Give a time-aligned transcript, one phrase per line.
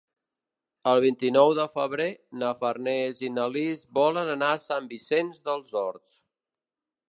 [0.91, 2.07] El vint-i-nou de febrer
[2.45, 6.19] na Farners i na Lis volen anar a Sant Vicenç dels Horts.